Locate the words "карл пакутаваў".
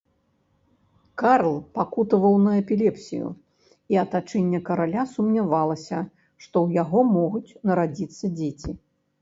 1.21-2.35